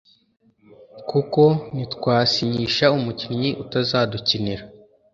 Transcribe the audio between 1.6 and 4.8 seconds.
ntitwasinyisha umukinnyi utazadukinira